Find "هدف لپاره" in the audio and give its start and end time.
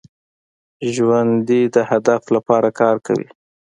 1.89-2.69